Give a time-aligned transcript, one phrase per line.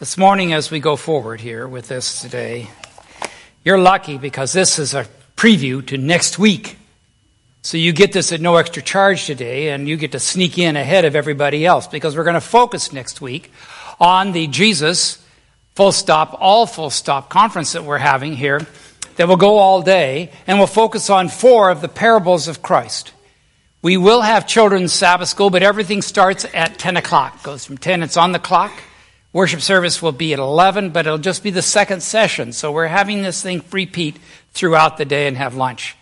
[0.00, 2.70] This morning, as we go forward here with this today,
[3.62, 6.78] you're lucky because this is a preview to next week.
[7.60, 10.76] So you get this at no extra charge today, and you get to sneak in
[10.76, 13.52] ahead of everybody else because we're going to focus next week
[14.00, 15.22] on the Jesus
[15.74, 18.66] full stop, all full stop conference that we're having here
[19.16, 23.12] that will go all day, and we'll focus on four of the parables of Christ.
[23.82, 27.42] We will have children's Sabbath school, but everything starts at 10 o'clock.
[27.42, 28.72] Goes from 10, it's on the clock.
[29.32, 32.52] Worship service will be at 11, but it'll just be the second session.
[32.52, 34.18] So we're having this thing repeat
[34.52, 35.96] throughout the day and have lunch.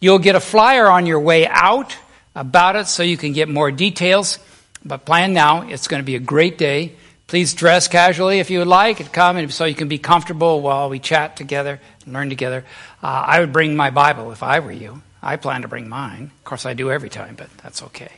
[0.00, 1.96] You'll get a flyer on your way out
[2.34, 4.40] about it so you can get more details.
[4.84, 5.68] But plan now.
[5.68, 6.96] It's going to be a great day.
[7.28, 10.60] Please dress casually if you would like and come and so you can be comfortable
[10.60, 12.64] while we chat together and learn together.
[13.02, 15.02] Uh, I would bring my Bible if I were you.
[15.22, 16.32] I plan to bring mine.
[16.38, 18.10] Of course, I do every time, but that's okay.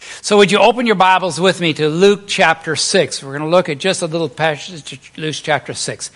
[0.00, 3.22] So would you open your Bibles with me to Luke chapter 6?
[3.22, 6.10] We're going to look at just a little passage, Luke chapter 6,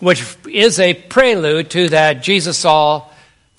[0.00, 3.12] which is a prelude to that Jesus all,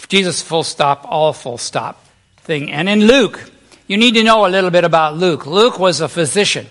[0.08, 2.03] Jesus full stop, all full stop
[2.38, 2.72] thing.
[2.72, 3.52] And in Luke,
[3.88, 5.45] you need to know a little bit about Luke.
[5.45, 6.67] Luke was a physician,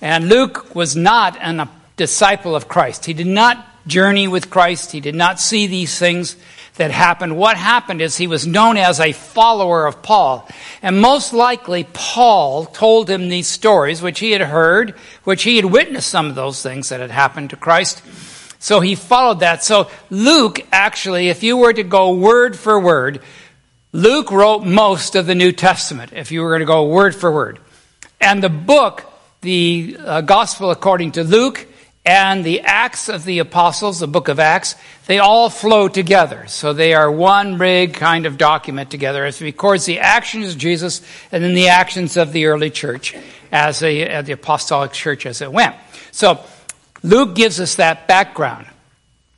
[0.00, 3.04] and Luke was not a disciple of Christ.
[3.04, 4.92] He did not journey with Christ.
[4.92, 6.36] He did not see these things
[6.80, 7.36] that happened.
[7.36, 10.48] What happened is he was known as a follower of Paul.
[10.82, 14.92] And most likely, Paul told him these stories, which he had heard,
[15.24, 18.02] which he had witnessed some of those things that had happened to Christ.
[18.58, 19.62] So he followed that.
[19.62, 23.20] So Luke, actually, if you were to go word for word,
[23.92, 27.30] Luke wrote most of the New Testament, if you were going to go word for
[27.30, 27.58] word.
[28.20, 29.04] And the book,
[29.42, 31.66] the uh, Gospel according to Luke,
[32.04, 34.74] and the Acts of the Apostles, the book of Acts,
[35.06, 36.46] they all flow together.
[36.46, 40.58] So they are one big kind of document together as it records the actions of
[40.58, 43.14] Jesus and then the actions of the early church
[43.52, 45.76] as a, as uh, the apostolic church as it went.
[46.10, 46.40] So
[47.02, 48.66] Luke gives us that background.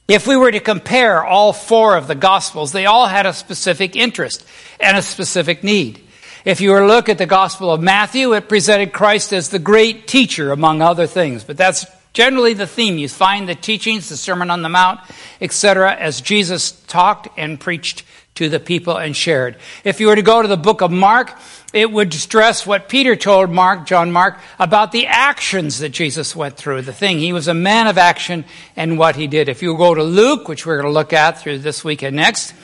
[0.06, 3.96] If we were to compare all four of the Gospels, they all had a specific
[3.96, 4.44] interest
[4.78, 6.00] and a specific need.
[6.44, 9.60] If you were to look at the Gospel of Matthew, it presented Christ as the
[9.60, 11.44] great teacher, among other things.
[11.44, 15.00] But that's Generally, the theme you find the teachings, the Sermon on the Mount,
[15.40, 19.56] etc., as Jesus talked and preached to the people and shared.
[19.84, 21.32] If you were to go to the book of Mark,
[21.72, 26.56] it would stress what Peter told Mark, John Mark, about the actions that Jesus went
[26.56, 27.18] through, the thing.
[27.18, 28.44] He was a man of action
[28.76, 29.48] and what he did.
[29.48, 32.16] If you go to Luke, which we're going to look at through this week and
[32.16, 32.54] next,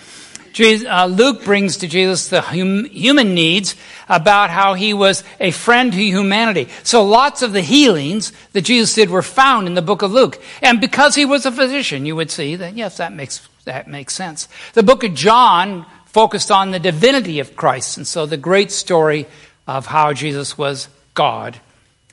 [0.58, 3.76] uh, Luke brings to Jesus the hum, human needs
[4.08, 6.68] about how he was a friend to humanity.
[6.82, 10.42] So lots of the healings that Jesus did were found in the book of Luke.
[10.62, 14.14] And because he was a physician, you would see that, yes, that makes, that makes
[14.14, 14.48] sense.
[14.74, 17.96] The book of John focused on the divinity of Christ.
[17.96, 19.26] And so the great story
[19.66, 21.60] of how Jesus was God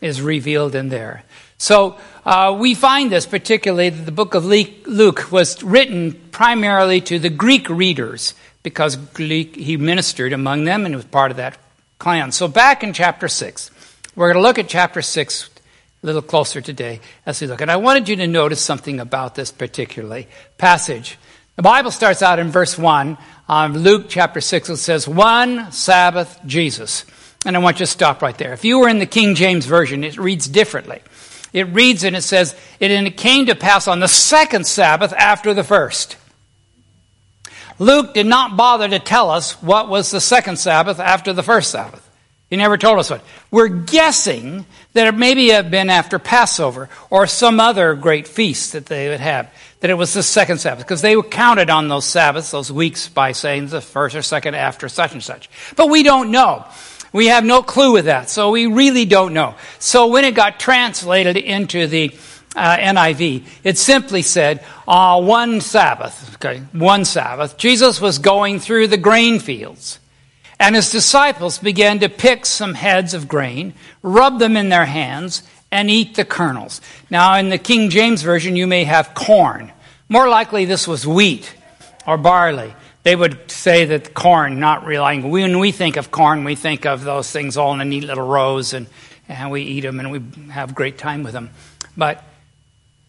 [0.02, 1.24] is revealed in there.
[1.58, 7.20] So uh, we find this particularly that the book of Luke was written primarily to
[7.20, 8.34] the Greek readers
[8.64, 11.58] because Greek, he ministered among them and was part of that
[12.00, 12.32] clan.
[12.32, 13.72] So back in chapter 6,
[14.16, 15.50] we're going to look at chapter 6
[16.02, 17.62] a little closer today as we look.
[17.62, 20.28] And I wanted you to notice something about this particularly
[20.58, 21.18] passage.
[21.56, 23.18] The Bible starts out in verse 1
[23.48, 24.70] on Luke chapter 6.
[24.70, 27.06] It says, One Sabbath Jesus.
[27.46, 28.54] And I want you to stop right there.
[28.54, 31.02] If you were in the King James Version, it reads differently.
[31.56, 35.54] It reads and it says, And it came to pass on the second Sabbath after
[35.54, 36.18] the first.
[37.80, 41.72] Luke did not bother to tell us what was the second Sabbath after the first
[41.72, 42.02] Sabbath.
[42.50, 43.24] He never told us what.
[43.52, 48.88] We're guessing that it maybe have been after Passover or some other great feast that
[48.88, 49.50] they would have,
[49.80, 53.08] that it was the second Sabbath, because they were counted on those Sabbaths, those weeks,
[53.08, 55.50] by saying the first or second after such and such.
[55.78, 56.66] But we don't know.
[57.16, 59.56] We have no clue with that, so we really don't know.
[59.80, 62.12] So when it got translated into the
[62.58, 68.88] uh, NIV, it simply said, uh, one Sabbath, okay, one Sabbath, Jesus was going through
[68.90, 70.02] the grain fields.
[70.60, 75.42] And his disciples began to pick some heads of grain, rub them in their hands,
[75.72, 76.82] and eat the kernels.
[77.10, 79.72] Now, in the King James Version, you may have corn.
[80.10, 81.56] More likely, this was wheat
[82.06, 82.74] or barley
[83.06, 87.04] they would say that corn, not relying, when we think of corn, we think of
[87.04, 88.88] those things all in a neat little rows and,
[89.30, 91.52] and we eat them and we have great time with them.
[91.96, 92.24] But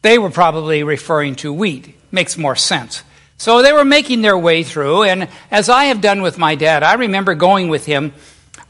[0.02, 1.96] they were probably referring to wheat.
[2.12, 3.04] Makes more sense.
[3.38, 6.82] So they were making their way through, and as I have done with my dad,
[6.82, 8.12] I remember going with him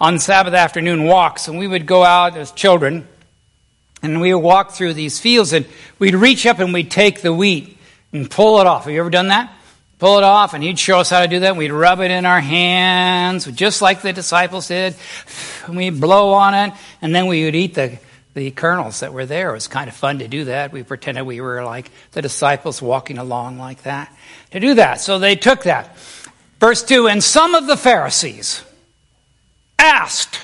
[0.00, 3.06] on Sabbath afternoon walks, and we would go out as children,
[4.00, 5.66] and we would walk through these fields, and
[5.98, 7.78] we'd reach up and we'd take the wheat
[8.12, 8.84] and pull it off.
[8.84, 9.52] Have you ever done that?
[9.98, 11.50] Pull it off, and he'd show us how to do that.
[11.50, 14.94] And We'd rub it in our hands, just like the disciples did.
[15.66, 16.72] And we'd blow on it,
[17.02, 17.98] and then we would eat the,
[18.34, 19.50] the kernels that were there.
[19.50, 20.70] It was kind of fun to do that.
[20.70, 24.16] We pretended we were like the disciples walking along like that
[24.52, 25.00] to do that.
[25.00, 25.96] So they took that.
[26.60, 28.62] Verse 2 And some of the Pharisees
[29.76, 30.38] asked,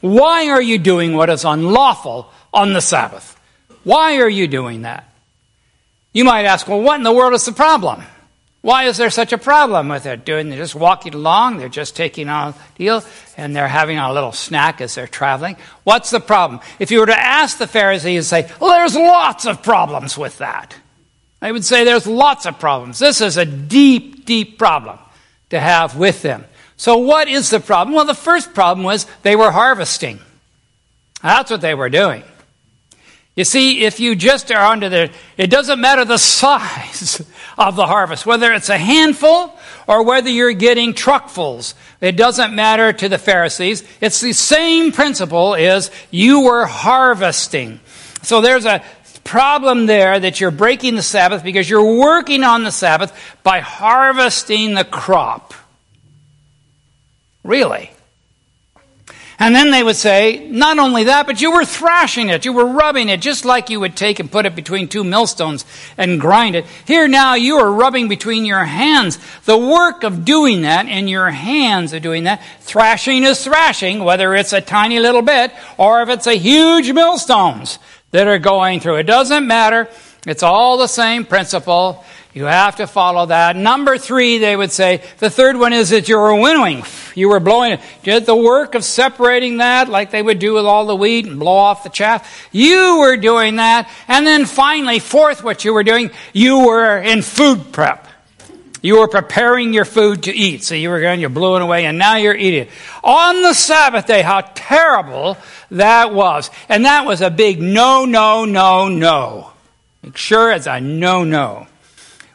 [0.00, 3.38] Why are you doing what is unlawful on the Sabbath?
[3.82, 5.13] Why are you doing that?
[6.14, 8.02] You might ask, Well, what in the world is the problem?
[8.62, 10.24] Why is there such a problem with it?
[10.24, 13.04] Doing they're just walking along, they're just taking on a deal,
[13.36, 15.58] and they're having a little snack as they're traveling.
[15.82, 16.60] What's the problem?
[16.78, 20.38] If you were to ask the Pharisees, and say, well, there's lots of problems with
[20.38, 20.74] that.
[21.40, 22.98] They would say there's lots of problems.
[22.98, 24.98] This is a deep, deep problem
[25.50, 26.46] to have with them.
[26.78, 27.94] So, what is the problem?
[27.94, 30.20] Well, the first problem was they were harvesting.
[31.22, 32.22] That's what they were doing.
[33.36, 37.20] You see, if you just are under there, it doesn't matter the size
[37.58, 39.52] of the harvest, whether it's a handful
[39.86, 41.74] or whether you're getting truckfuls.
[42.00, 43.82] It doesn't matter to the Pharisees.
[44.00, 47.80] It's the same principle is you were harvesting.
[48.22, 48.82] So there's a
[49.24, 54.74] problem there that you're breaking the Sabbath because you're working on the Sabbath by harvesting
[54.74, 55.54] the crop.
[57.42, 57.90] Really?
[59.38, 62.66] And then they would say, not only that, but you were thrashing it, you were
[62.66, 65.64] rubbing it, just like you would take and put it between two millstones
[65.98, 66.66] and grind it.
[66.86, 69.18] Here now you are rubbing between your hands.
[69.44, 72.42] The work of doing that and your hands are doing that.
[72.60, 77.80] Thrashing is thrashing, whether it's a tiny little bit or if it's a huge millstones
[78.12, 78.96] that are going through.
[78.96, 79.88] It doesn't matter.
[80.26, 82.04] It's all the same principle.
[82.32, 83.54] You have to follow that.
[83.54, 86.82] Number three, they would say, the third one is that you were winnowing.
[87.14, 87.80] You were blowing it.
[88.02, 91.38] Did the work of separating that like they would do with all the wheat and
[91.38, 92.48] blow off the chaff.
[92.50, 93.88] You were doing that.
[94.08, 98.08] And then finally, fourth, what you were doing, you were in food prep.
[98.82, 100.64] You were preparing your food to eat.
[100.64, 102.68] So you were going, you're blowing away, and now you're eating.
[103.02, 105.38] On the Sabbath day, how terrible
[105.70, 106.50] that was.
[106.68, 109.53] And that was a big no, no, no, no.
[110.14, 111.66] Sure it's a no, no.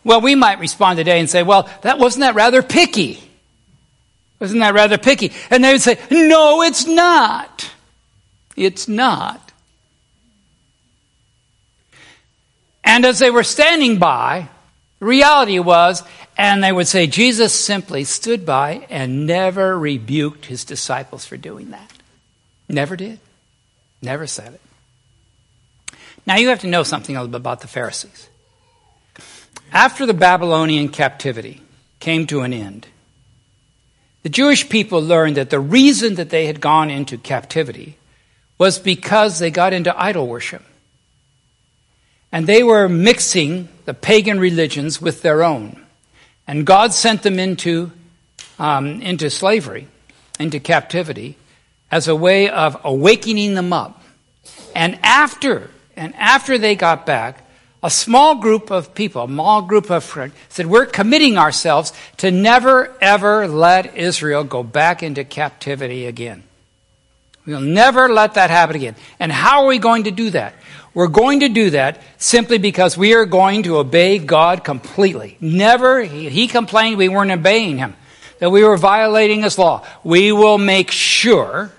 [0.04, 3.22] Well, we might respond today and say, well, that wasn't that rather picky?
[4.40, 5.34] Wasn't that rather picky?
[5.50, 7.70] And they would say, no, it's not.
[8.56, 9.52] It's not.
[12.84, 14.50] And as they were standing by,
[15.00, 16.04] reality was
[16.40, 21.72] and they would say Jesus simply stood by and never rebuked his disciples for doing
[21.72, 21.92] that.
[22.70, 23.20] Never did.
[24.02, 24.62] Never said it.
[26.30, 28.30] Now you have to know something about the Pharisees.
[29.72, 31.64] After the Babylonian captivity
[32.00, 32.86] came to an end,
[34.22, 37.98] the Jewish people learned that the reason that they had gone into captivity
[38.60, 40.62] was because they got into idol worship.
[42.32, 45.84] And they were mixing the pagan religions with their own.
[46.46, 47.92] And God sent them into,
[48.60, 49.88] um, into slavery,
[50.40, 51.38] into captivity,
[51.90, 54.04] as a way of awakening them up.
[54.76, 57.46] And after, and after they got back,
[57.84, 62.32] a small group of people, a small group of friends, said, We're committing ourselves to
[62.32, 66.44] never, ever let Israel go back into captivity again.
[67.46, 68.96] We'll never let that happen again.
[69.20, 70.54] And how are we going to do that?
[70.94, 75.38] We're going to do that simply because we are going to obey God completely.
[75.42, 77.96] Never, he, complained we weren't obeying him,
[78.40, 79.86] that we were violating his law.
[80.04, 81.72] We will make sure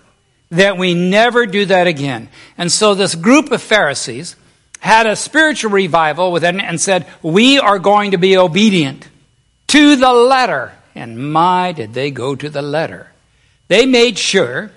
[0.51, 2.29] that we never do that again.
[2.59, 4.37] And so this group of Pharisees
[4.81, 9.09] had a spiritual revival within and said, we are going to be obedient
[9.69, 10.73] to the letter.
[10.95, 13.13] And my, did they go to the letter.
[13.69, 14.73] They made sure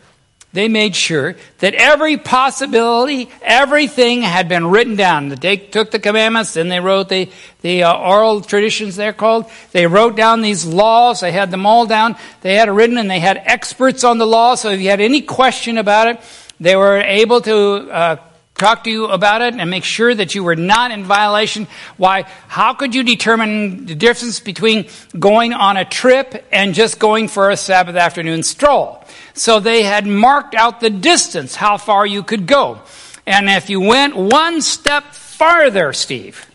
[0.54, 5.30] they made sure that every possibility, everything had been written down.
[5.30, 7.30] They took the commandments, then they wrote the,
[7.62, 9.50] the uh, oral traditions, they're called.
[9.72, 11.22] They wrote down these laws.
[11.22, 12.16] They had them all down.
[12.42, 14.54] They had it written, and they had experts on the law.
[14.54, 16.22] So if you had any question about it,
[16.60, 18.16] they were able to uh,
[18.56, 21.68] talk to you about it and make sure that you were not in violation.
[21.98, 22.24] Why?
[22.48, 27.50] How could you determine the difference between going on a trip and just going for
[27.50, 29.04] a Sabbath afternoon stroll?
[29.34, 32.82] So they had marked out the distance, how far you could go.
[33.26, 36.46] And if you went one step farther, Steve,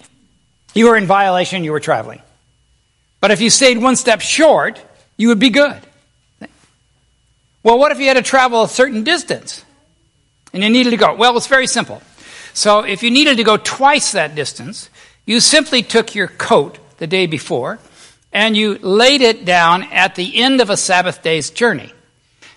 [0.74, 2.22] you were in violation, you were traveling.
[3.20, 4.80] But if you stayed one step short,
[5.16, 5.80] you would be good.
[7.62, 9.64] Well, what if you had to travel a certain distance
[10.52, 11.14] and you needed to go?
[11.14, 12.00] Well, it's very simple.
[12.54, 14.88] So if you needed to go twice that distance,
[15.26, 17.78] you simply took your coat the day before
[18.32, 21.92] and you laid it down at the end of a Sabbath day's journey.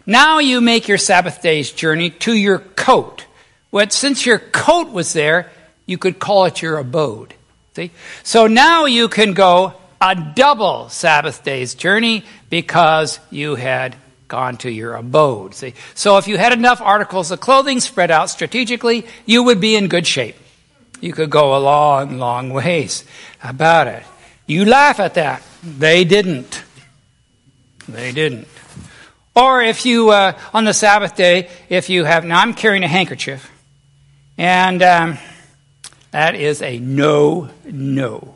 [0.05, 3.25] Now you make your Sabbath day's journey to your coat.
[3.71, 5.51] But since your coat was there,
[5.85, 7.33] you could call it your abode.
[7.75, 7.91] See?
[8.23, 13.95] So now you can go a double Sabbath day's journey because you had
[14.27, 15.55] gone to your abode.
[15.55, 15.73] See?
[15.93, 19.87] So if you had enough articles of clothing spread out strategically, you would be in
[19.87, 20.35] good shape.
[20.99, 23.03] You could go a long, long ways
[23.43, 24.03] about it.
[24.47, 25.43] You laugh at that.
[25.63, 26.63] They didn't.
[27.87, 28.47] They didn't.
[29.35, 32.87] Or if you, uh, on the Sabbath day, if you have, now I'm carrying a
[32.87, 33.49] handkerchief,
[34.37, 35.17] and um,
[36.11, 38.35] that is a no, no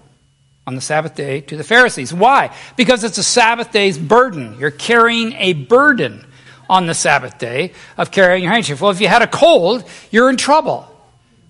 [0.66, 2.14] on the Sabbath day to the Pharisees.
[2.14, 2.56] Why?
[2.76, 4.58] Because it's a Sabbath day's burden.
[4.60, 6.26] You're carrying a burden
[6.70, 8.82] on the Sabbath day of carrying your handkerchief.
[8.82, 10.90] Well, if you had a cold, you're in trouble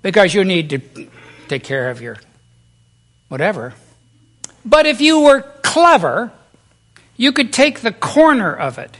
[0.01, 0.79] because you need to
[1.47, 2.17] take care of your
[3.29, 3.73] whatever.
[4.65, 6.31] But if you were clever,
[7.15, 8.97] you could take the corner of it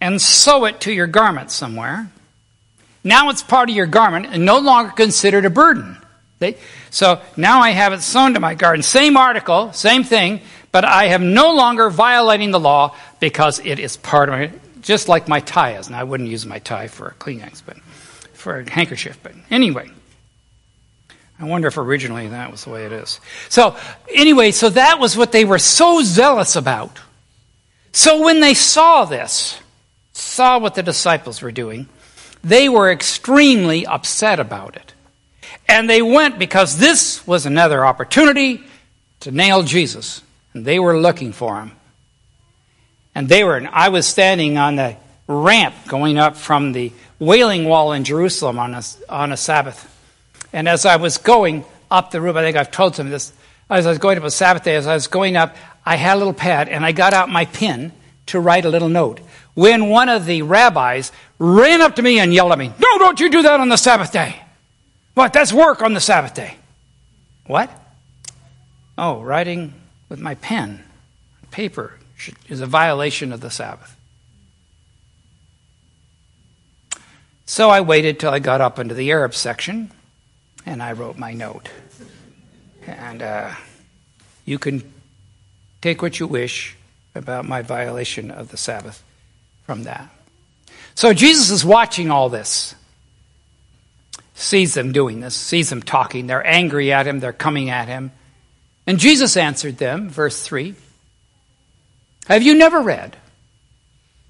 [0.00, 2.10] and sew it to your garment somewhere.
[3.04, 5.96] Now it's part of your garment and no longer considered a burden.
[6.90, 8.84] So now I have it sewn to my garment.
[8.84, 10.40] Same article, same thing,
[10.70, 14.50] but I am no longer violating the law because it is part of my,
[14.80, 15.90] just like my tie is.
[15.90, 17.78] Now I wouldn't use my tie for a Kleenex, but
[18.34, 19.18] for a handkerchief.
[19.22, 19.90] But anyway,
[21.40, 23.20] I wonder if originally that was the way it is.
[23.48, 23.76] So
[24.12, 27.00] anyway, so that was what they were so zealous about.
[27.92, 29.58] So when they saw this,
[30.18, 31.88] saw what the disciples were doing,
[32.42, 34.94] they were extremely upset about it.
[35.68, 38.62] And they went because this was another opportunity
[39.20, 40.22] to nail Jesus.
[40.54, 41.72] And they were looking for him.
[43.14, 44.96] And they were, I was standing on the
[45.26, 49.94] ramp going up from the Wailing Wall in Jerusalem on a, on a Sabbath.
[50.52, 53.32] And as I was going up the roof, I think I've told some of this,
[53.68, 56.16] as I was going up a Sabbath day, as I was going up, I had
[56.16, 57.92] a little pad and I got out my pen
[58.26, 59.20] to write a little note.
[59.58, 61.10] When one of the rabbis
[61.40, 63.76] ran up to me and yelled at me, No, don't you do that on the
[63.76, 64.40] Sabbath day.
[65.14, 65.32] What?
[65.32, 66.54] That's work on the Sabbath day.
[67.44, 67.68] What?
[68.96, 69.74] Oh, writing
[70.08, 70.84] with my pen,
[71.50, 71.94] paper,
[72.48, 73.96] is a violation of the Sabbath.
[77.44, 79.90] So I waited till I got up into the Arab section
[80.66, 81.68] and I wrote my note.
[82.86, 83.56] And uh,
[84.44, 84.84] you can
[85.80, 86.76] take what you wish
[87.16, 89.02] about my violation of the Sabbath
[89.68, 90.08] from that.
[90.94, 92.74] So Jesus is watching all this,
[94.32, 96.26] sees them doing this, sees them talking.
[96.26, 98.10] They're angry at him, they're coming at him.
[98.86, 100.74] And Jesus answered them, verse 3
[102.28, 103.18] Have you never read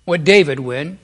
[0.06, 0.98] what David when,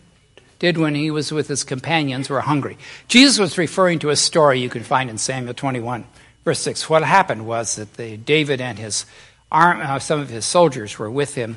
[0.58, 2.76] did when he was with his companions were hungry?
[3.06, 6.04] Jesus was referring to a story you can find in Samuel 21,
[6.44, 6.90] verse 6.
[6.90, 9.06] What happened was that the, David and his
[9.52, 11.56] arm, uh, some of his soldiers were with him,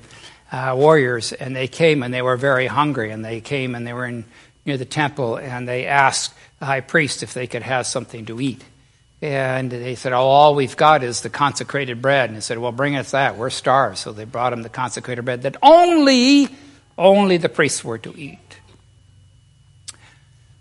[0.51, 3.11] uh, warriors, and they came and they were very hungry.
[3.11, 4.25] And they came and they were in,
[4.67, 8.39] near the temple and they asked the high priest if they could have something to
[8.39, 8.63] eat.
[9.21, 12.29] And they said, Oh, all we've got is the consecrated bread.
[12.29, 13.37] And he said, Well, bring us that.
[13.37, 13.97] We're starved.
[13.97, 16.49] So they brought him the consecrated bread that only,
[16.97, 18.39] only the priests were to eat.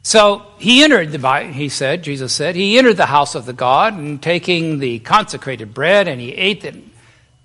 [0.02, 3.95] So he entered the, he said, Jesus said, he entered the house of the God
[3.95, 6.76] and taking the consecrated bread and he ate it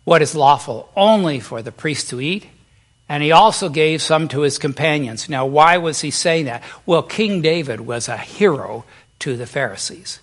[0.03, 2.48] what is lawful only for the priest to eat.
[3.08, 5.27] And he also gave some to his companions.
[5.27, 6.63] Now, why was he saying that?
[6.86, 8.86] Well, King David was a hero
[9.20, 10.20] to the Pharisees.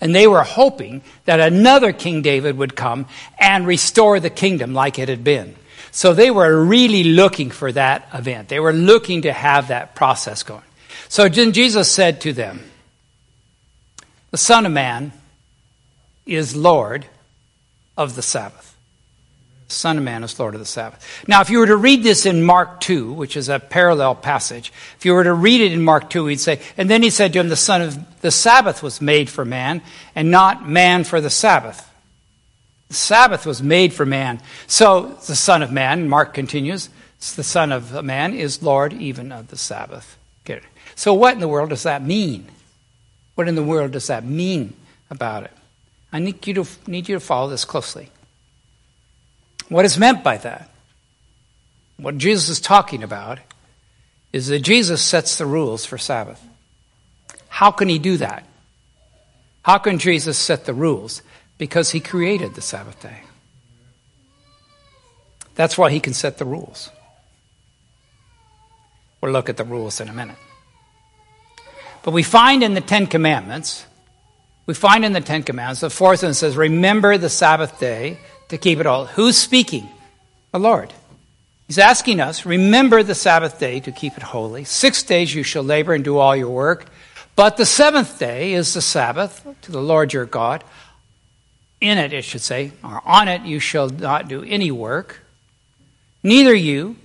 [0.00, 3.06] And they were hoping that another King David would come
[3.38, 5.54] and restore the kingdom like it had been.
[5.92, 8.48] So they were really looking for that event.
[8.48, 10.62] They were looking to have that process going.
[11.08, 12.60] So then Jesus said to them,
[14.30, 15.12] The Son of Man
[16.24, 17.06] is Lord
[17.96, 18.69] of the Sabbath.
[19.70, 21.24] Son of Man is Lord of the Sabbath.
[21.26, 24.72] Now, if you were to read this in Mark 2, which is a parallel passage,
[24.96, 27.32] if you were to read it in Mark 2, he'd say, And then he said
[27.32, 29.82] to him, The Son of the Sabbath was made for man,
[30.14, 31.88] and not man for the Sabbath.
[32.88, 34.40] The Sabbath was made for man.
[34.66, 36.88] So, the Son of Man, Mark continues,
[37.36, 40.16] the Son of Man is Lord even of the Sabbath.
[41.00, 42.46] So, what in the world does that mean?
[43.34, 44.74] What in the world does that mean
[45.10, 45.52] about it?
[46.12, 48.10] I need you to, need you to follow this closely.
[49.70, 50.68] What is meant by that?
[51.96, 53.38] What Jesus is talking about
[54.32, 56.44] is that Jesus sets the rules for Sabbath.
[57.48, 58.44] How can he do that?
[59.62, 61.22] How can Jesus set the rules?
[61.56, 63.20] Because he created the Sabbath day.
[65.54, 66.90] That's why he can set the rules.
[69.20, 70.38] We'll look at the rules in a minute.
[72.02, 73.86] But we find in the Ten Commandments,
[74.66, 78.18] we find in the Ten Commandments, the fourth one says, Remember the Sabbath day
[78.50, 79.06] to keep it all.
[79.06, 79.88] Who's speaking?
[80.52, 80.92] The Lord.
[81.66, 84.64] He's asking us, remember the Sabbath day to keep it holy.
[84.64, 86.86] Six days you shall labor and do all your work.
[87.36, 90.64] But the seventh day is the Sabbath to the Lord your God.
[91.80, 95.20] In it, it should say, or on it you shall not do any work,
[96.22, 96.96] neither you,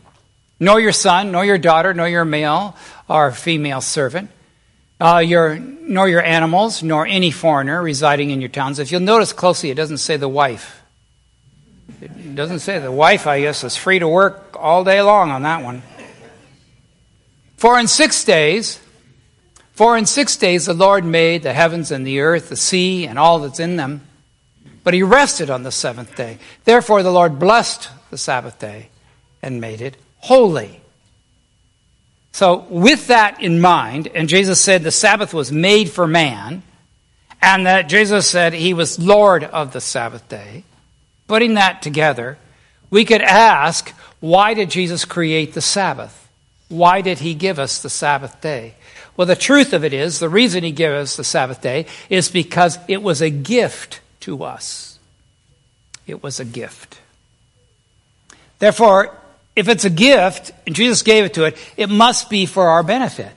[0.59, 2.75] nor your son, nor your daughter, nor your male
[3.07, 4.29] or female servant,
[4.99, 8.79] uh, your, nor your animals, nor any foreigner residing in your towns.
[8.79, 10.81] If you'll notice closely, it doesn't say the wife.
[12.01, 15.43] It doesn't say the wife, I guess, is free to work all day long on
[15.43, 15.83] that one.
[17.57, 18.79] For in six days,
[19.73, 23.19] for in six days the Lord made the heavens and the earth, the sea, and
[23.19, 24.01] all that's in them.
[24.83, 26.37] But he rested on the seventh day.
[26.63, 28.89] Therefore the Lord blessed the Sabbath day
[29.41, 30.81] and made it holy.
[32.31, 36.63] So, with that in mind, and Jesus said the Sabbath was made for man,
[37.41, 40.65] and that Jesus said he was Lord of the Sabbath day,
[41.27, 42.37] putting that together,
[42.89, 46.29] we could ask why did Jesus create the Sabbath?
[46.69, 48.75] Why did he give us the Sabbath day?
[49.15, 52.29] Well, the truth of it is, the reason he gave us the Sabbath day is
[52.29, 54.99] because it was a gift to us.
[56.07, 56.99] It was a gift.
[58.59, 59.15] Therefore,
[59.55, 62.83] if it's a gift and Jesus gave it to it, it must be for our
[62.83, 63.34] benefit.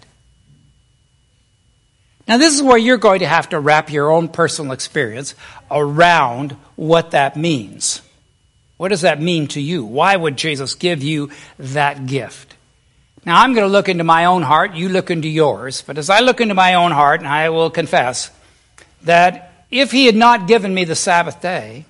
[2.29, 5.35] Now, this is where you're going to have to wrap your own personal experience
[5.71, 8.03] around what that means.
[8.77, 9.83] What does that mean to you?
[9.83, 12.55] Why would Jesus give you that gift?
[13.25, 15.83] Now, I'm going to look into my own heart, you look into yours.
[15.83, 18.31] But as I look into my own heart, and I will confess
[19.03, 21.87] that if He had not given me the Sabbath day,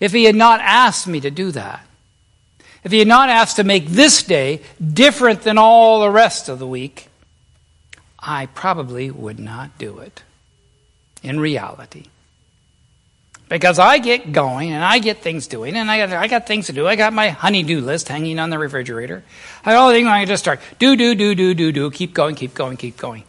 [0.00, 1.84] if He had not asked me to do that,
[2.84, 6.58] if He had not asked to make this day different than all the rest of
[6.58, 7.07] the week,
[8.18, 10.22] I probably would not do it
[11.22, 12.06] in reality.
[13.48, 16.66] Because I get going and I get things doing and I got, I got things
[16.66, 16.86] to do.
[16.86, 19.24] I got my honey-do list hanging on the refrigerator.
[19.64, 20.60] I all things I just start.
[20.78, 21.90] Do, do, do, do, do, do.
[21.90, 23.24] Keep going, keep going, keep going.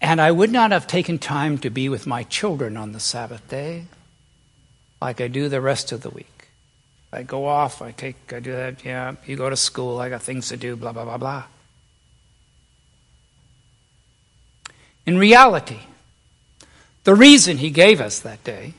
[0.00, 3.48] And I would not have taken time to be with my children on the Sabbath
[3.48, 3.84] day
[5.00, 6.48] like I do the rest of the week.
[7.12, 10.22] I go off, I take, I do that, yeah, you go to school, I got
[10.22, 11.44] things to do, blah, blah, blah, blah.
[15.06, 15.80] In reality,
[17.04, 18.74] the reason he gave us that day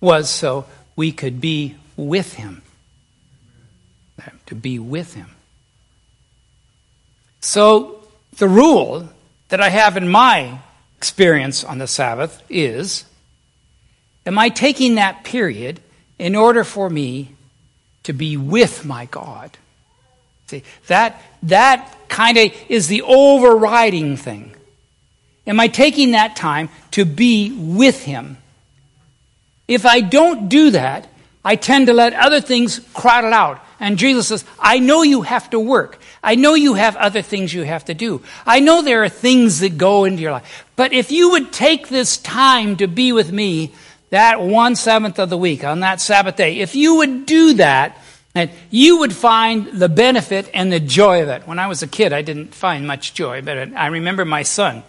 [0.00, 2.62] was so we could be with him.
[4.46, 5.30] To be with him.
[7.40, 8.04] So,
[8.36, 9.08] the rule
[9.48, 10.58] that I have in my
[10.96, 13.04] experience on the Sabbath is
[14.24, 15.80] Am I taking that period
[16.18, 17.34] in order for me
[18.04, 19.58] to be with my God?
[20.46, 24.54] See, that, that kind of is the overriding thing.
[25.46, 28.38] Am I taking that time to be with Him?
[29.66, 31.08] If I don't do that,
[31.44, 33.60] I tend to let other things crowd it out.
[33.80, 35.98] And Jesus says, I know you have to work.
[36.22, 38.22] I know you have other things you have to do.
[38.46, 40.64] I know there are things that go into your life.
[40.76, 43.72] But if you would take this time to be with me,
[44.10, 47.98] that one seventh of the week, on that Sabbath day, if you would do that,
[48.34, 51.46] and you would find the benefit and the joy of it.
[51.46, 54.84] When I was a kid, I didn't find much joy, but I remember my son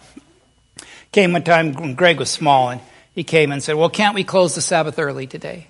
[1.14, 2.80] came one time when Greg was small, and
[3.14, 5.68] he came and said, Well, can't we close the Sabbath early today?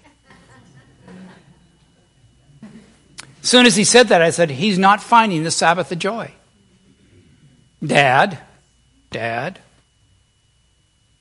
[3.42, 6.32] As soon as he said that, I said, He's not finding the Sabbath a joy.
[7.84, 8.38] Dad,
[9.10, 9.58] Dad,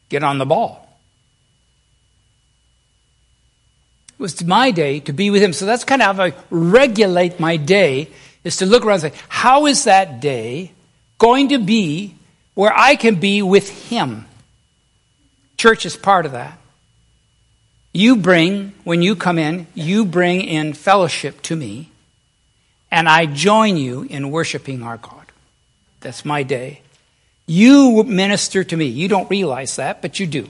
[0.08, 0.80] get on the ball.
[4.18, 5.52] It was my day to be with him.
[5.52, 8.08] So that's kind of how I regulate my day,
[8.46, 10.72] is to look around and say, How is that day
[11.18, 12.16] going to be
[12.56, 14.26] where I can be with him?
[15.58, 16.58] Church is part of that.
[17.94, 21.92] You bring, when you come in, you bring in fellowship to me,
[22.90, 25.26] and I join you in worshiping our God.
[26.02, 26.82] That's my day.
[27.46, 28.86] You minister to me.
[28.86, 30.48] You don't realize that, but you do.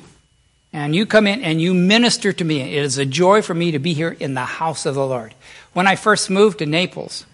[0.72, 2.62] And you come in and you minister to me.
[2.62, 5.36] It is a joy for me to be here in the house of the Lord.
[5.74, 7.26] When I first moved to Naples,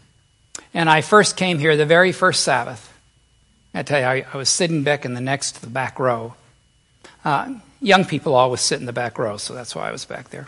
[0.73, 2.91] and I first came here the very first Sabbath,
[3.73, 6.33] I tell you, I, I was sitting back in the next to the back row.
[7.23, 10.29] Uh, young people always sit in the back row, so that's why I was back
[10.29, 10.47] there.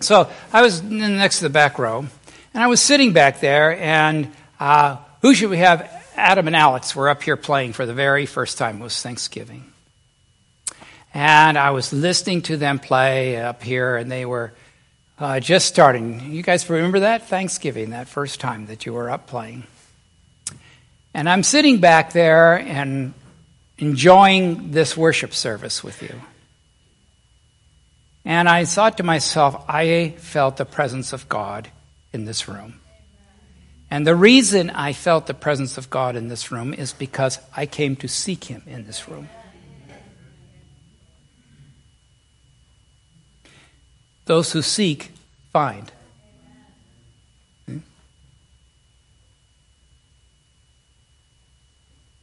[0.00, 2.06] So I was in the next to the back row,
[2.54, 5.90] and I was sitting back there, and uh, who should we have?
[6.16, 8.80] Adam and Alex were up here playing for the very first time.
[8.80, 9.64] It was Thanksgiving.
[11.12, 14.52] And I was listening to them play up here, and they were
[15.18, 16.32] uh, just starting.
[16.32, 17.26] You guys remember that?
[17.28, 19.64] Thanksgiving, that first time that you were up playing.
[21.20, 23.12] And I'm sitting back there and
[23.76, 26.18] enjoying this worship service with you.
[28.24, 31.68] And I thought to myself, I felt the presence of God
[32.14, 32.80] in this room.
[33.90, 37.66] And the reason I felt the presence of God in this room is because I
[37.66, 39.28] came to seek Him in this room.
[44.24, 45.10] Those who seek,
[45.52, 45.92] find.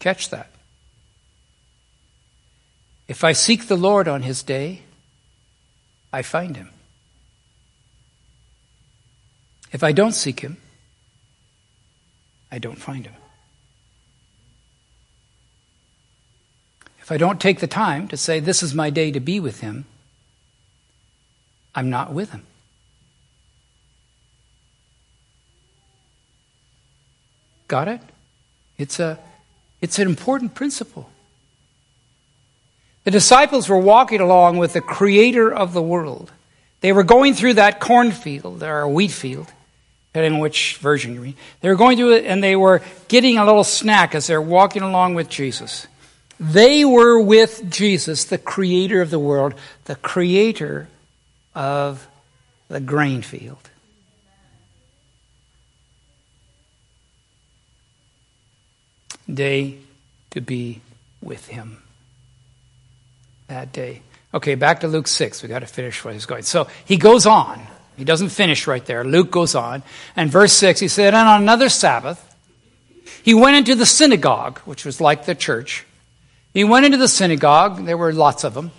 [0.08, 0.50] Catch that.
[3.10, 4.84] If I seek the Lord on his day,
[6.14, 6.70] I find him.
[9.74, 10.56] If I don't seek him,
[12.50, 13.16] I don't find him.
[17.02, 19.60] If I don't take the time to say, This is my day to be with
[19.60, 19.84] him,
[21.76, 22.46] I'm not with him.
[27.68, 28.02] Got it?
[28.78, 29.20] It's, a,
[29.82, 31.10] it's an important principle.
[33.04, 36.32] The disciples were walking along with the creator of the world.
[36.82, 39.52] They were going through that cornfield or wheat field,
[40.10, 41.36] depending on which version you read.
[41.62, 44.82] They were going through it and they were getting a little snack as they're walking
[44.82, 45.88] along with Jesus.
[46.40, 50.88] They were with Jesus, the creator of the world, the creator
[51.56, 52.08] of
[52.68, 53.67] the grain field.
[59.32, 59.78] Day
[60.32, 60.82] to be
[61.22, 61.82] with him.
[63.48, 64.02] That day.
[64.34, 65.42] Okay, back to Luke 6.
[65.42, 66.44] We've got to finish where he's going.
[66.44, 67.66] So he goes on.
[67.98, 69.04] He doesn't finish right there.
[69.04, 69.84] Luke goes on.
[70.16, 72.24] And verse 6, he said, And on another Sabbath,
[73.24, 75.86] he went into the synagogue, which was like the church.
[76.54, 77.86] He went into the synagogue.
[77.86, 78.72] There were lots of them.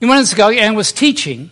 [0.00, 1.50] He went into the synagogue and was teaching.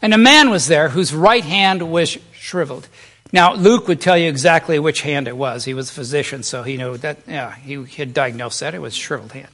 [0.00, 2.88] And a man was there whose right hand was shriveled.
[3.32, 5.64] Now, Luke would tell you exactly which hand it was.
[5.64, 8.74] He was a physician, so he knew that, yeah, he had diagnosed that.
[8.74, 9.48] It was shriveled hand.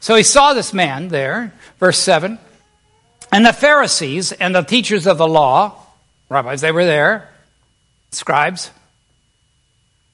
[0.00, 2.38] So he saw this man there, verse 7.
[3.30, 5.74] And the Pharisees and the teachers of the law,
[6.30, 7.28] rabbis, they were there,
[8.10, 8.70] scribes,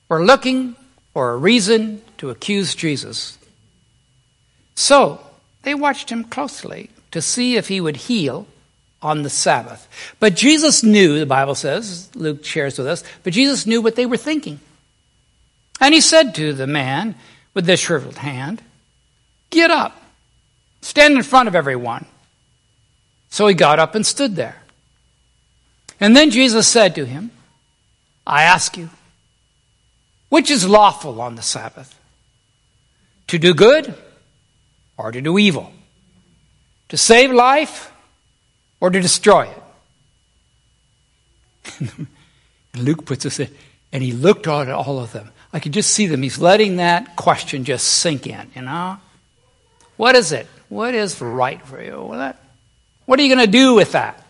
[0.08, 0.74] were looking
[1.12, 3.38] for a reason to accuse Jesus.
[4.74, 5.20] So
[5.62, 8.48] they watched him closely to see if he would heal
[9.04, 9.86] on the Sabbath.
[10.18, 14.06] But Jesus knew, the Bible says, Luke shares with us, but Jesus knew what they
[14.06, 14.58] were thinking.
[15.78, 17.14] And he said to the man
[17.52, 18.62] with the shriveled hand,
[19.50, 20.02] Get up,
[20.80, 22.06] stand in front of everyone.
[23.28, 24.56] So he got up and stood there.
[26.00, 27.30] And then Jesus said to him,
[28.26, 28.88] I ask you,
[30.30, 31.98] which is lawful on the Sabbath?
[33.28, 33.94] To do good
[34.96, 35.72] or to do evil?
[36.88, 37.92] To save life
[38.84, 39.48] or to destroy
[41.64, 41.88] it?
[42.76, 43.48] Luke puts us in,
[43.94, 45.30] and he looked at all of them.
[45.54, 46.20] I could just see them.
[46.20, 48.98] He's letting that question just sink in, you know?
[49.96, 50.46] What is it?
[50.68, 52.02] What is right for you?
[52.02, 52.36] What,
[53.06, 54.22] what are you going to do with that?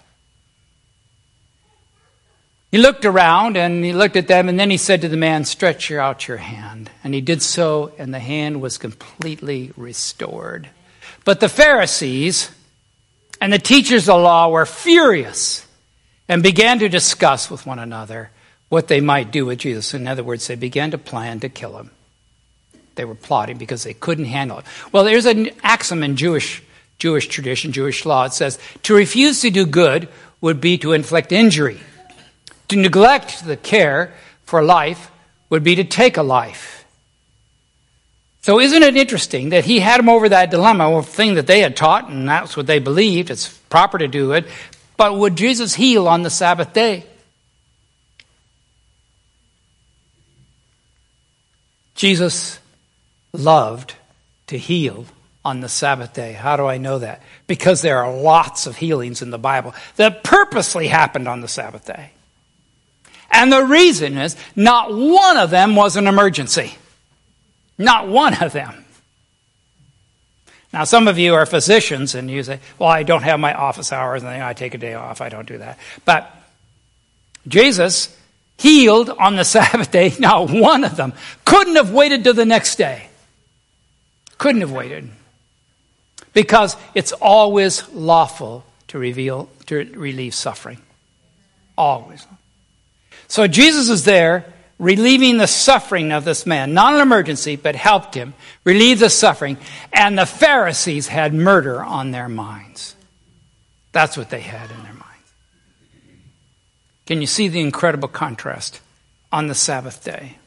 [2.70, 5.44] He looked around and he looked at them, and then he said to the man,
[5.44, 6.92] Stretch out your hand.
[7.02, 10.68] And he did so, and the hand was completely restored.
[11.24, 12.52] But the Pharisees
[13.44, 15.66] and the teachers of the law were furious
[16.30, 18.30] and began to discuss with one another
[18.70, 19.92] what they might do with Jesus.
[19.92, 21.90] In other words, they began to plan to kill him.
[22.94, 24.64] They were plotting because they couldn't handle it.
[24.92, 26.62] Well, there's an axiom in Jewish,
[26.96, 28.24] Jewish tradition, Jewish law.
[28.24, 30.08] It says to refuse to do good
[30.40, 31.78] would be to inflict injury.
[32.68, 35.10] To neglect the care for life
[35.50, 36.83] would be to take a life.
[38.44, 41.60] So isn't it interesting that he had them over that dilemma, a thing that they
[41.60, 44.44] had taught, and that's what they believed, it's proper to do it,
[44.98, 47.06] but would Jesus heal on the Sabbath day?
[51.94, 52.58] Jesus
[53.32, 53.94] loved
[54.48, 55.06] to heal
[55.42, 56.34] on the Sabbath day.
[56.34, 57.22] How do I know that?
[57.46, 61.86] Because there are lots of healings in the Bible that purposely happened on the Sabbath
[61.86, 62.10] day.
[63.30, 66.74] And the reason is not one of them was an emergency.
[67.78, 68.84] Not one of them.
[70.72, 73.92] Now, some of you are physicians and you say, well, I don't have my office
[73.92, 75.20] hours and I take a day off.
[75.20, 75.78] I don't do that.
[76.04, 76.28] But
[77.46, 78.14] Jesus
[78.58, 80.12] healed on the Sabbath day.
[80.18, 81.12] Not one of them
[81.44, 83.08] couldn't have waited till the next day.
[84.38, 85.08] Couldn't have waited.
[86.32, 90.78] Because it's always lawful to reveal to relieve suffering.
[91.78, 92.26] Always.
[93.28, 94.44] So Jesus is there
[94.78, 96.74] relieving the suffering of this man.
[96.74, 98.34] Not an emergency, but helped him
[98.64, 99.56] relieve the suffering.
[99.92, 102.96] And the Pharisees had murder on their minds.
[103.92, 105.04] That's what they had in their minds.
[107.06, 108.80] Can you see the incredible contrast
[109.32, 110.38] on the Sabbath day?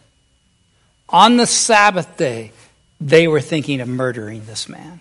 [1.10, 2.52] On the Sabbath day,
[3.00, 5.00] they were thinking of murdering this man.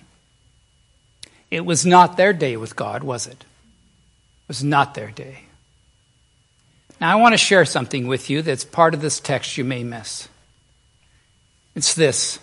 [1.50, 3.32] It was not their day with God, was it?
[3.40, 5.45] It was not their day.
[7.00, 9.84] Now, I want to share something with you that's part of this text you may
[9.84, 10.28] miss.
[11.74, 12.38] It's this.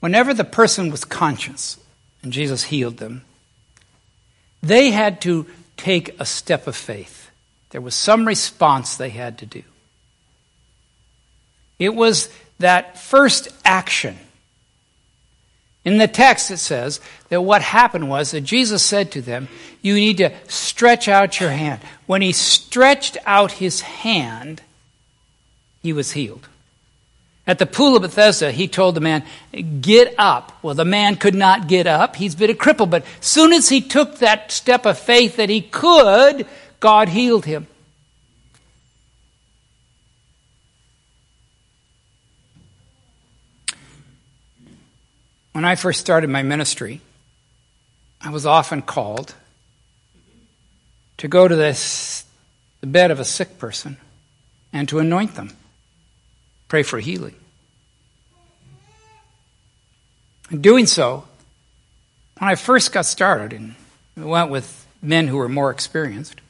[0.00, 1.78] Whenever the person was conscious
[2.22, 3.22] and Jesus healed them,
[4.62, 7.30] they had to take a step of faith.
[7.70, 9.62] There was some response they had to do.
[11.78, 14.18] It was that first action.
[15.84, 19.48] In the text, it says that what happened was that Jesus said to them,
[19.82, 21.80] You need to stretch out your hand.
[22.06, 24.62] When he stretched out his hand,
[25.82, 26.48] he was healed.
[27.46, 29.24] At the pool of Bethesda, he told the man,
[29.82, 30.58] Get up.
[30.62, 32.16] Well, the man could not get up.
[32.16, 32.88] He's been a cripple.
[32.88, 36.46] But soon as he took that step of faith that he could,
[36.80, 37.66] God healed him.
[45.54, 47.00] When I first started my ministry,
[48.20, 49.36] I was often called
[51.18, 52.24] to go to this,
[52.80, 53.96] the bed of a sick person
[54.72, 55.52] and to anoint them,
[56.66, 57.36] pray for healing.
[60.50, 61.22] In doing so,
[62.40, 63.76] when I first got started and
[64.16, 66.40] went with men who were more experienced,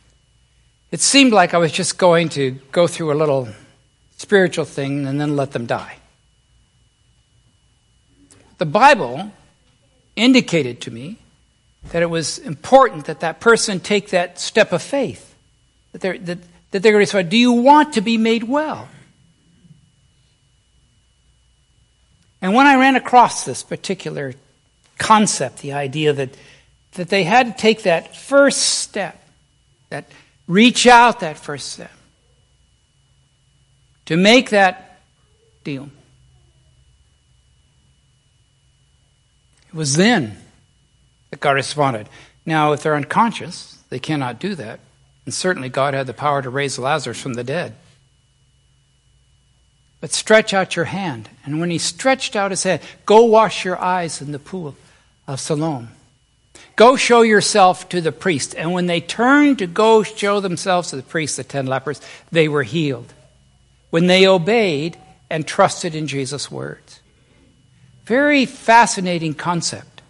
[0.91, 3.49] it seemed like I was just going to go through a little
[4.17, 5.99] spiritual thing and then let them die.
[8.65, 9.31] The Bible
[10.17, 11.19] indicated to me
[11.91, 15.35] that it was important that that person take that step of faith.
[15.93, 16.39] That they're, that,
[16.71, 18.89] that they're going to say, Do you want to be made well?
[22.41, 24.33] And when I ran across this particular
[24.97, 26.31] concept, the idea that,
[26.93, 29.23] that they had to take that first step,
[29.91, 30.07] that
[30.49, 31.93] reach out that first step,
[34.07, 35.01] to make that
[35.65, 35.91] deal.
[39.75, 40.37] It was then
[41.31, 42.09] that God responded.
[42.47, 44.79] Now, if they're unconscious, they cannot do that.
[45.25, 47.75] And certainly God had the power to raise Lazarus from the dead.
[50.01, 51.29] But stretch out your hand.
[51.45, 54.77] And when he stretched out his hand, go wash your eyes in the pool
[55.27, 55.89] of Siloam.
[56.77, 58.55] Go show yourself to the priest.
[58.57, 62.47] And when they turned to go show themselves to the priest, the ten lepers, they
[62.47, 63.13] were healed.
[63.91, 64.97] When they obeyed
[65.29, 67.01] and trusted in Jesus' words.
[68.05, 70.03] Very fascinating concept.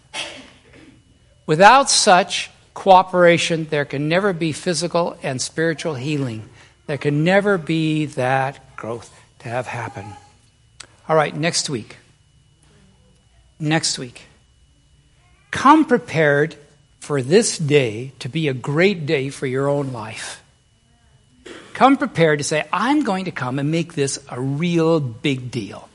[1.46, 6.48] Without such cooperation, there can never be physical and spiritual healing.
[6.86, 10.06] There can never be that growth to have happen.
[11.08, 11.96] All right, next week.
[13.60, 14.22] Next week.
[15.50, 16.56] Come prepared
[16.98, 20.42] for this day to be a great day for your own life.
[21.74, 25.88] Come prepared to say, I'm going to come and make this a real big deal.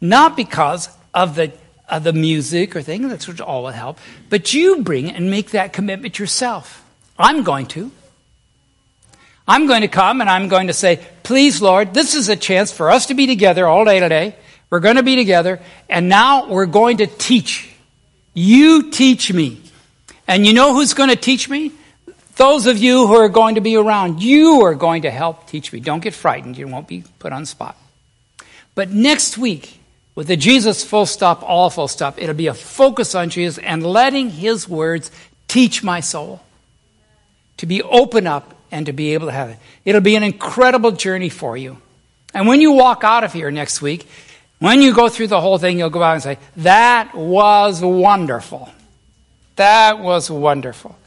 [0.00, 1.52] Not because of the,
[1.88, 5.50] of the music or thing, that's what all will help, but you bring and make
[5.50, 6.84] that commitment yourself.
[7.18, 7.90] I'm going to.
[9.46, 12.72] I'm going to come and I'm going to say, please, Lord, this is a chance
[12.72, 14.36] for us to be together all day today.
[14.70, 17.74] We're going to be together, and now we're going to teach.
[18.34, 19.60] You teach me.
[20.28, 21.72] And you know who's going to teach me?
[22.36, 24.22] Those of you who are going to be around.
[24.22, 25.80] You are going to help teach me.
[25.80, 26.56] Don't get frightened.
[26.56, 27.76] You won't be put on spot.
[28.76, 29.79] But next week,
[30.20, 32.20] with the Jesus full stop, all full stop.
[32.20, 35.10] It'll be a focus on Jesus and letting His words
[35.48, 36.42] teach my soul
[37.56, 39.56] to be open up and to be able to have it.
[39.86, 41.78] It'll be an incredible journey for you.
[42.34, 44.06] And when you walk out of here next week,
[44.58, 48.68] when you go through the whole thing, you'll go out and say, That was wonderful.
[49.56, 50.98] That was wonderful.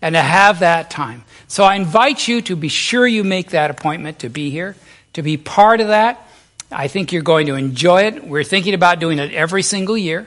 [0.00, 1.24] And to have that time.
[1.48, 4.76] So I invite you to be sure you make that appointment to be here,
[5.14, 6.24] to be part of that.
[6.70, 8.24] I think you're going to enjoy it.
[8.24, 10.26] We're thinking about doing it every single year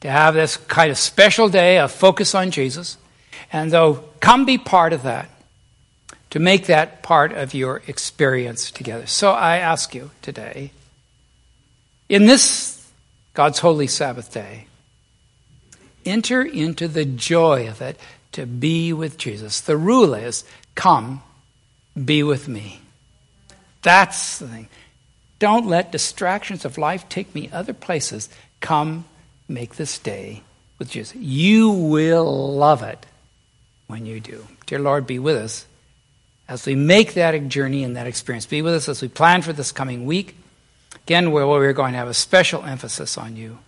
[0.00, 2.96] to have this kind of special day of focus on Jesus.
[3.52, 5.28] And so come be part of that,
[6.30, 9.06] to make that part of your experience together.
[9.06, 10.72] So I ask you today,
[12.08, 12.90] in this
[13.34, 14.66] God's holy Sabbath day,
[16.04, 17.98] enter into the joy of it
[18.32, 19.60] to be with Jesus.
[19.60, 21.22] The rule is come,
[22.02, 22.80] be with me.
[23.82, 24.68] That's the thing.
[25.38, 28.28] Don't let distractions of life take me other places.
[28.60, 29.04] Come
[29.48, 30.42] make this day
[30.78, 31.16] with Jesus.
[31.16, 33.06] You will love it
[33.86, 34.46] when you do.
[34.66, 35.66] Dear Lord, be with us
[36.48, 38.46] as we make that journey and that experience.
[38.46, 40.36] Be with us as we plan for this coming week.
[41.04, 43.58] Again, we're going to have a special emphasis on you.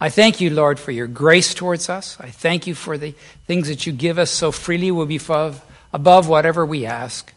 [0.00, 2.16] I thank you, Lord, for your grace towards us.
[2.20, 3.14] I thank you for the
[3.46, 5.20] things that you give us so freely will be
[5.92, 7.32] above whatever we ask.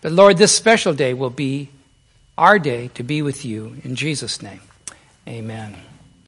[0.00, 1.68] But Lord, this special day will be
[2.36, 3.76] our day to be with you.
[3.82, 4.60] In Jesus' name,
[5.26, 5.76] amen.